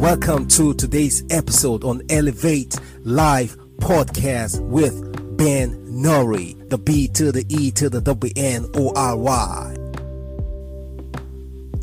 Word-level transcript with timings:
Welcome 0.00 0.48
to 0.48 0.72
today's 0.72 1.24
episode 1.28 1.84
on 1.84 2.00
Elevate 2.08 2.74
Live 3.04 3.54
Podcast 3.76 4.58
with 4.58 5.36
Ben 5.36 5.74
Nori, 5.92 6.70
the 6.70 6.78
B 6.78 7.06
to 7.08 7.30
the 7.30 7.44
E 7.50 7.70
to 7.72 7.90
the 7.90 8.00
W 8.00 8.32
N 8.34 8.64
O 8.76 8.94
R 8.96 9.14
Y. 9.14 9.76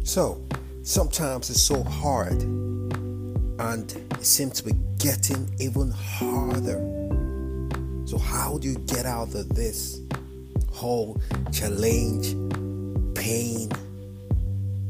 So, 0.04 0.44
sometimes 0.82 1.52
it's 1.52 1.62
so 1.62 1.84
hard 1.84 2.42
and 2.42 3.96
it 4.14 4.26
seems 4.26 4.62
to 4.62 4.66
be 4.66 4.74
getting 4.98 5.48
even 5.60 5.92
harder. 5.92 6.80
So, 8.08 8.18
how 8.18 8.58
do 8.58 8.70
you 8.70 8.80
get 8.80 9.06
out 9.06 9.36
of 9.36 9.50
this 9.50 10.02
whole 10.72 11.22
challenge, 11.54 12.34
pain? 13.14 13.70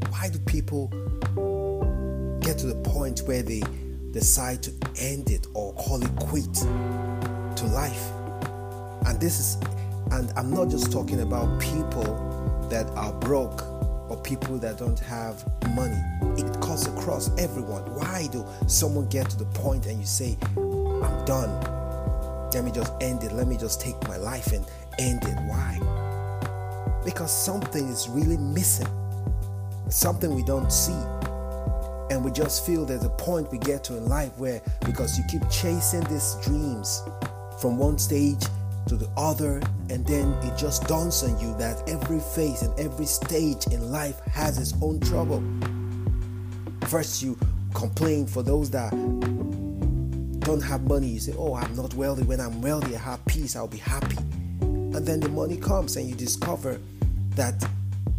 Why 0.08 0.30
do 0.30 0.38
people 0.46 0.90
get 2.48 2.56
to 2.56 2.66
the 2.66 2.74
point 2.76 3.20
where 3.26 3.42
they 3.42 3.62
decide 4.10 4.62
to 4.62 4.72
end 4.98 5.28
it 5.28 5.46
or 5.52 5.74
call 5.74 6.02
it 6.02 6.16
quit 6.16 6.54
to 6.54 7.66
life. 7.66 8.10
And 9.06 9.20
this 9.20 9.38
is, 9.38 9.56
and 10.12 10.32
I'm 10.34 10.50
not 10.50 10.70
just 10.70 10.90
talking 10.90 11.20
about 11.20 11.60
people 11.60 12.66
that 12.70 12.86
are 12.96 13.12
broke 13.12 13.60
or 14.10 14.18
people 14.24 14.56
that 14.60 14.78
don't 14.78 14.98
have 14.98 15.44
money. 15.74 16.00
It 16.40 16.50
cuts 16.62 16.86
across 16.86 17.28
everyone. 17.36 17.82
Why 17.94 18.28
do 18.32 18.46
someone 18.66 19.08
get 19.08 19.28
to 19.28 19.36
the 19.36 19.44
point 19.44 19.84
and 19.84 20.00
you 20.00 20.06
say, 20.06 20.38
I'm 20.56 21.24
done? 21.26 21.52
Let 22.54 22.64
me 22.64 22.70
just 22.70 22.94
end 23.02 23.24
it. 23.24 23.32
Let 23.32 23.46
me 23.46 23.58
just 23.58 23.78
take 23.78 24.00
my 24.08 24.16
life 24.16 24.52
and 24.52 24.64
end 24.98 25.22
it. 25.24 25.36
Why? 25.48 25.78
Because 27.04 27.30
something 27.30 27.88
is 27.88 28.08
really 28.08 28.38
missing. 28.38 28.88
Something 29.90 30.34
we 30.34 30.44
don't 30.44 30.72
see 30.72 30.96
and 32.10 32.24
we 32.24 32.30
just 32.30 32.64
feel 32.64 32.84
there's 32.84 33.04
a 33.04 33.10
point 33.10 33.50
we 33.50 33.58
get 33.58 33.84
to 33.84 33.96
in 33.96 34.06
life 34.08 34.36
where 34.38 34.62
because 34.84 35.18
you 35.18 35.24
keep 35.28 35.48
chasing 35.50 36.02
these 36.04 36.36
dreams 36.42 37.02
from 37.60 37.76
one 37.78 37.98
stage 37.98 38.42
to 38.86 38.96
the 38.96 39.08
other 39.16 39.60
and 39.90 40.06
then 40.06 40.32
it 40.42 40.56
just 40.56 40.86
dawns 40.86 41.22
on 41.22 41.38
you 41.40 41.56
that 41.58 41.86
every 41.88 42.20
phase 42.20 42.62
and 42.62 42.78
every 42.78 43.04
stage 43.04 43.66
in 43.66 43.92
life 43.92 44.20
has 44.26 44.58
its 44.58 44.74
own 44.82 44.98
trouble. 45.00 45.42
First 46.86 47.22
you 47.22 47.38
complain 47.74 48.26
for 48.26 48.42
those 48.42 48.70
that 48.70 48.90
don't 50.40 50.62
have 50.62 50.82
money. 50.84 51.08
You 51.08 51.20
say 51.20 51.34
oh 51.36 51.54
i'm 51.54 51.76
not 51.76 51.92
wealthy. 51.94 52.22
When 52.22 52.40
i'm 52.40 52.62
wealthy 52.62 52.96
i 52.96 52.98
have 52.98 53.24
peace. 53.26 53.56
I'll 53.56 53.68
be 53.68 53.78
happy. 53.78 54.16
And 54.60 55.06
then 55.06 55.20
the 55.20 55.28
money 55.28 55.58
comes 55.58 55.96
and 55.96 56.08
you 56.08 56.14
discover 56.14 56.80
that 57.30 57.62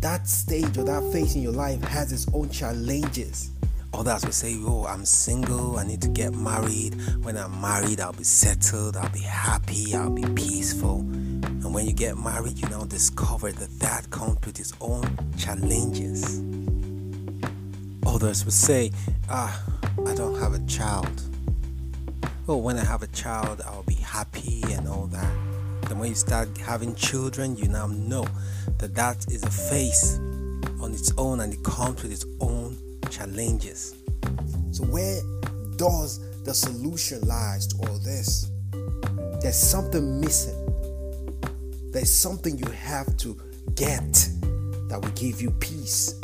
that 0.02 0.28
stage 0.28 0.78
or 0.78 0.84
that 0.84 1.04
phase 1.12 1.36
in 1.36 1.42
your 1.42 1.52
life 1.52 1.82
has 1.84 2.12
its 2.14 2.28
own 2.34 2.50
challenges 2.50 3.52
Others 3.94 4.26
will 4.26 4.32
say, 4.32 4.56
Oh, 4.60 4.86
I'm 4.86 5.04
single, 5.06 5.78
I 5.78 5.86
need 5.86 6.02
to 6.04 6.08
get 6.08 6.34
married. 6.34 6.96
When 7.24 7.38
I'm 7.38 7.60
married, 7.60 8.00
I'll 8.00 8.14
be 8.14 8.24
settled, 8.24 8.96
I'll 8.96 9.10
be 9.10 9.20
happy, 9.20 9.96
I'll 9.96 10.12
be 10.12 10.26
peaceful. 10.34 11.00
And 11.00 11.74
when 11.74 11.86
you 11.86 11.94
get 11.94 12.18
married, 12.18 12.60
you 12.60 12.70
now 12.70 12.84
discover 12.84 13.52
that 13.52 13.80
that 13.80 14.10
comes 14.10 14.38
with 14.46 14.60
its 14.60 14.74
own 14.80 15.18
challenges. 15.38 16.40
Others 18.06 18.46
will 18.46 18.52
say, 18.52 18.92
Ah, 19.30 19.64
I 20.06 20.14
don't 20.16 20.40
have 20.40 20.54
a 20.54 20.66
child. 20.68 21.22
Oh, 22.48 22.58
when 22.58 22.78
I 22.78 22.86
have 22.86 23.04
a 23.04 23.08
child, 23.08 23.62
I'll 23.66 23.84
be 23.84 23.96
happy 23.96 24.64
and 24.72 24.88
all 24.88 25.08
that. 25.08 25.34
Then 25.84 26.00
when 26.00 26.10
you 26.10 26.16
start 26.16 26.56
having 26.58 26.96
children, 26.96 27.56
you 27.58 27.68
now 27.68 27.88
know 27.88 28.26
that 28.78 28.96
that 28.96 29.26
is 29.32 29.44
a 29.44 29.52
phase 29.52 30.18
on 30.80 30.94
its 30.94 31.12
own 31.18 31.42
and 31.42 31.54
it 31.54 31.64
comes 31.64 32.02
with 32.02 32.12
its 32.12 32.26
own 32.40 32.78
challenges. 33.10 33.96
So, 34.72 34.86
where 34.86 35.20
does 35.78 36.20
the 36.44 36.54
solution 36.54 37.22
lies 37.22 37.68
to 37.68 37.88
all 37.88 37.98
this? 38.00 38.50
There's 39.42 39.58
something 39.58 40.20
missing. 40.20 40.56
There's 41.92 42.12
something 42.12 42.58
you 42.58 42.70
have 42.72 43.16
to 43.18 43.38
get 43.76 44.14
that 44.90 45.00
will 45.02 45.12
give 45.12 45.42
you 45.42 45.52
peace. 45.52 46.20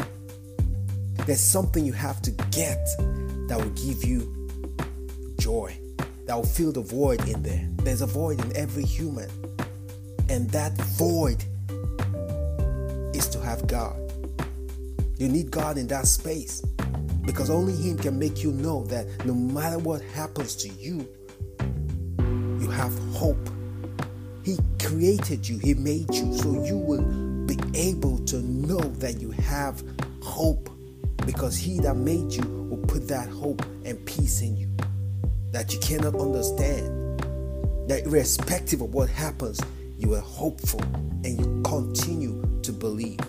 There's 1.26 1.40
something 1.40 1.86
you 1.86 1.94
have 1.94 2.22
to 2.24 2.32
get 2.32 2.86
that 3.48 3.58
will 3.58 3.72
give 3.72 4.04
you 4.04 4.50
joy, 5.40 5.78
that 6.26 6.36
will 6.36 6.46
fill 6.46 6.72
the 6.72 6.82
void 6.82 7.28
in 7.28 7.42
there. 7.42 7.68
There's 7.78 8.02
a 8.02 8.08
void 8.08 8.44
in 8.44 8.56
every 8.56 8.84
human, 8.84 9.30
and 10.30 10.50
that 10.52 10.78
void 10.98 11.44
is 13.16 13.28
to 13.30 13.40
have 13.40 13.66
God. 13.68 13.96
You 15.18 15.30
need 15.30 15.50
God 15.50 15.78
in 15.78 15.88
that 15.88 16.08
space 16.08 16.62
because 17.26 17.50
only 17.50 17.74
Him 17.74 17.98
can 17.98 18.18
make 18.18 18.44
you 18.44 18.52
know 18.52 18.84
that 18.86 19.26
no 19.26 19.34
matter 19.34 19.78
what 19.80 20.02
happens 20.02 20.56
to 20.58 20.70
you, 20.70 21.08
you 22.60 22.70
have 22.70 22.98
hope. 23.14 23.50
He 24.44 24.58
created 24.82 25.48
you, 25.48 25.58
He 25.58 25.74
made 25.74 26.14
you, 26.14 26.34
so 26.38 26.64
you 26.64 26.78
will 26.78 27.04
be 27.46 27.58
able 27.74 28.20
to 28.26 28.38
know 28.42 28.80
that 28.80 29.20
you 29.20 29.32
have 29.32 29.84
hope 30.22 30.70
because 31.26 31.58
He 31.58 31.80
that 31.80 31.96
made 31.96 32.32
you 32.32 32.44
will 32.70 32.86
put 32.88 33.08
that 33.08 33.28
hope 33.30 33.64
and 33.84 34.04
peace 34.06 34.42
in 34.42 34.58
you 34.58 34.70
that 35.56 35.74
you 35.74 35.80
cannot 35.80 36.16
understand. 36.16 37.20
That 37.88 38.04
irrespective 38.06 38.82
of 38.82 38.94
what 38.94 39.10
happens, 39.10 39.62
you 39.98 40.14
are 40.16 40.20
hopeful 40.20 40.82
and 41.24 41.40
you 41.40 41.62
continue 41.64 42.60
to 42.64 42.74
believe. 42.74 43.20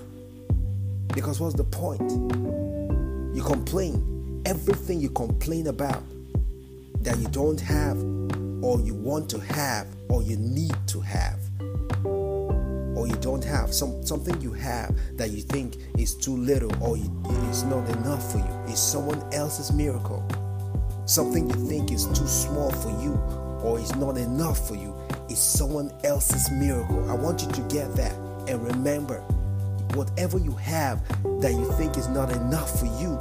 Because 1.15 1.39
what's 1.39 1.55
the 1.55 1.63
point? 1.63 2.66
You 3.37 3.43
complain. 3.43 4.41
Everything 4.47 4.99
you 4.99 5.11
complain 5.11 5.67
about 5.67 6.03
that 7.03 7.19
you 7.19 7.29
don't 7.29 7.61
have, 7.61 7.99
or 8.65 8.81
you 8.81 8.95
want 8.95 9.29
to 9.29 9.39
have, 9.39 9.87
or 10.09 10.23
you 10.23 10.39
need 10.39 10.75
to 10.87 11.01
have, 11.03 11.39
or 12.07 13.07
you 13.07 13.15
don't 13.21 13.45
have, 13.45 13.75
some, 13.75 14.03
something 14.07 14.41
you 14.41 14.55
have 14.55 14.97
that 15.19 15.33
you 15.33 15.43
think 15.43 15.77
is 15.99 16.15
too 16.15 16.35
little 16.35 16.73
or 16.83 16.97
you, 16.97 17.13
it's 17.51 17.63
not 17.65 17.87
enough 17.91 18.33
for 18.33 18.39
you, 18.39 18.73
is 18.73 18.81
someone 18.81 19.23
else's 19.35 19.71
miracle. 19.71 20.27
Something 21.05 21.51
you 21.51 21.69
think 21.69 21.93
is 21.93 22.07
too 22.07 22.27
small 22.27 22.71
for 22.71 22.89
you 23.03 23.21
or 23.63 23.79
is 23.79 23.95
not 23.97 24.17
enough 24.17 24.67
for 24.67 24.77
you 24.77 24.95
is 25.29 25.39
someone 25.39 25.93
else's 26.05 26.51
miracle. 26.53 27.11
I 27.11 27.15
want 27.15 27.43
you 27.43 27.53
to 27.53 27.61
get 27.69 27.95
that 27.97 28.15
and 28.49 28.67
remember 28.67 29.23
whatever 29.95 30.39
you 30.39 30.53
have 30.53 31.07
that 31.41 31.53
you 31.53 31.71
think 31.73 31.97
is 31.97 32.09
not 32.09 32.31
enough 32.33 32.79
for 32.81 32.87
you 32.87 33.19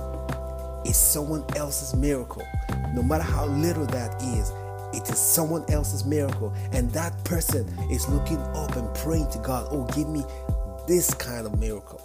is 0.85 0.97
someone 0.97 1.43
else's 1.55 1.95
miracle. 1.95 2.43
No 2.93 3.01
matter 3.03 3.23
how 3.23 3.45
little 3.45 3.85
that 3.87 4.21
is, 4.21 4.51
it 4.93 5.09
is 5.09 5.19
someone 5.19 5.65
else's 5.69 6.05
miracle. 6.05 6.53
And 6.71 6.89
that 6.91 7.23
person 7.23 7.67
is 7.91 8.07
looking 8.07 8.37
up 8.37 8.75
and 8.75 8.93
praying 8.95 9.29
to 9.31 9.39
God, 9.39 9.67
oh, 9.71 9.85
give 9.95 10.07
me 10.07 10.23
this 10.87 11.13
kind 11.13 11.45
of 11.45 11.59
miracle. 11.59 12.01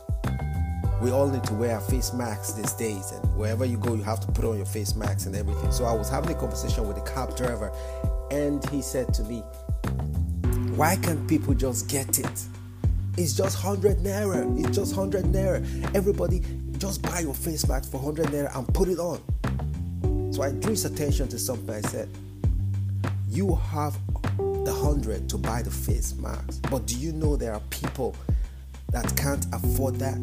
We 1.00 1.10
all 1.10 1.28
need 1.28 1.44
to 1.44 1.54
wear 1.54 1.80
face 1.80 2.12
masks 2.12 2.52
these 2.52 2.74
days, 2.74 3.12
and 3.12 3.24
wherever 3.34 3.64
you 3.64 3.78
go, 3.78 3.94
you 3.94 4.02
have 4.02 4.20
to 4.20 4.26
put 4.32 4.44
on 4.44 4.58
your 4.58 4.66
face 4.66 4.94
mask 4.94 5.26
and 5.26 5.34
everything. 5.34 5.72
So 5.72 5.86
I 5.86 5.94
was 5.94 6.10
having 6.10 6.30
a 6.30 6.38
conversation 6.38 6.86
with 6.86 6.98
a 6.98 7.00
cab 7.02 7.34
driver, 7.36 7.72
and 8.30 8.62
he 8.68 8.82
said 8.82 9.14
to 9.14 9.24
me, 9.24 9.38
Why 10.76 10.96
can't 10.96 11.26
people 11.26 11.54
just 11.54 11.88
get 11.88 12.18
it? 12.18 12.44
It's 13.20 13.34
just 13.34 13.62
100 13.62 13.98
naira. 13.98 14.58
It's 14.58 14.74
just 14.74 14.96
100 14.96 15.26
naira. 15.26 15.94
Everybody, 15.94 16.40
just 16.78 17.02
buy 17.02 17.20
your 17.20 17.34
face 17.34 17.68
mask 17.68 17.90
for 17.90 17.98
100 17.98 18.28
naira 18.28 18.56
and 18.56 18.66
put 18.72 18.88
it 18.88 18.98
on. 18.98 19.20
So 20.32 20.42
I 20.42 20.52
drew 20.52 20.70
his 20.70 20.86
attention 20.86 21.28
to 21.28 21.38
something. 21.38 21.74
I 21.74 21.82
said, 21.82 22.08
You 23.28 23.56
have 23.56 23.98
the 24.38 24.72
100 24.72 25.28
to 25.28 25.36
buy 25.36 25.60
the 25.60 25.70
face 25.70 26.14
mask, 26.14 26.62
but 26.70 26.86
do 26.86 26.96
you 26.96 27.12
know 27.12 27.36
there 27.36 27.52
are 27.52 27.60
people 27.68 28.16
that 28.88 29.14
can't 29.18 29.44
afford 29.52 29.96
that? 29.96 30.18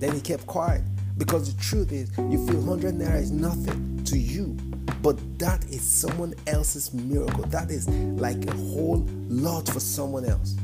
Then 0.00 0.14
he 0.14 0.22
kept 0.22 0.46
quiet 0.46 0.80
because 1.18 1.54
the 1.54 1.62
truth 1.62 1.92
is, 1.92 2.10
you 2.16 2.46
feel 2.46 2.62
100 2.62 2.94
naira 2.94 3.20
is 3.20 3.30
nothing 3.30 4.02
to 4.04 4.16
you, 4.16 4.56
but 5.02 5.18
that 5.38 5.62
is 5.64 5.82
someone 5.82 6.32
else's 6.46 6.94
miracle. 6.94 7.44
That 7.44 7.70
is 7.70 7.86
like 7.90 8.42
a 8.46 8.52
whole 8.52 9.06
lot 9.28 9.68
for 9.68 9.80
someone 9.80 10.24
else 10.24 10.56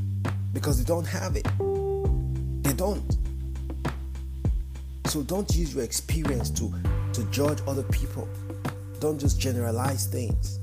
because 0.53 0.77
they 0.77 0.85
don't 0.85 1.05
have 1.05 1.35
it. 1.35 1.47
They 2.63 2.73
don't. 2.73 3.17
So 5.05 5.23
don't 5.23 5.53
use 5.55 5.75
your 5.75 5.83
experience 5.83 6.49
to, 6.51 6.73
to 7.13 7.23
judge 7.31 7.59
other 7.67 7.83
people. 7.83 8.27
Don't 8.99 9.19
just 9.19 9.39
generalize 9.39 10.05
things. 10.05 10.59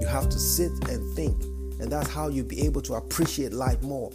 You 0.00 0.06
have 0.06 0.28
to 0.28 0.38
sit 0.38 0.70
and 0.88 1.14
think, 1.16 1.42
and 1.80 1.90
that's 1.90 2.08
how 2.08 2.28
you'll 2.28 2.46
be 2.46 2.64
able 2.64 2.80
to 2.82 2.94
appreciate 2.94 3.52
life 3.52 3.82
more 3.82 4.12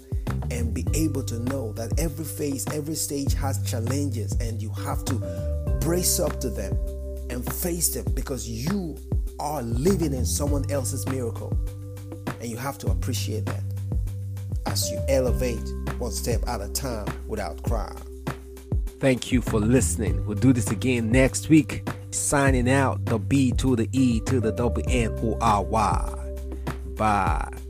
and 0.50 0.74
be 0.74 0.86
able 0.94 1.24
to 1.24 1.40
know 1.40 1.74
that 1.74 2.00
every 2.00 2.26
phase, 2.26 2.66
every 2.74 2.96
stage 2.96 3.34
has 3.34 3.62
challenges, 3.70 4.34
and 4.40 4.62
you 4.62 4.70
have 4.70 5.04
to 5.06 5.16
brace 5.82 6.20
up 6.20 6.40
to 6.40 6.50
them 6.50 6.74
and 7.30 7.46
face 7.54 7.90
them 7.90 8.06
because 8.14 8.48
you 8.48 8.98
are 9.40 9.62
living 9.62 10.14
in 10.14 10.26
someone 10.26 10.70
else's 10.72 11.06
miracle, 11.08 11.58
and 12.40 12.50
you 12.50 12.58
have 12.58 12.78
to 12.78 12.88
appreciate 12.88 13.46
that 13.46 13.73
as 14.66 14.90
you 14.92 15.00
elevate 15.10 15.68
one 15.98 16.12
step 16.12 16.42
at 16.48 16.62
a 16.62 16.70
time 16.70 17.08
without 17.28 17.62
crying. 17.64 17.98
Thank 19.00 19.32
you 19.32 19.42
for 19.42 19.60
listening. 19.60 20.26
We'll 20.26 20.38
do 20.38 20.54
this 20.54 20.72
again 20.72 21.12
next 21.12 21.50
week. 21.50 21.88
signing 22.12 22.70
out 22.70 23.04
the 23.06 23.18
B 23.18 23.52
to 23.54 23.76
the 23.76 23.90
E 23.92 24.20
to 24.22 24.40
the 24.40 24.52
double 24.52 24.84
N 24.88 25.12
O 25.24 25.38
R 25.42 25.64
Y. 25.64 26.36
Bye. 26.96 27.63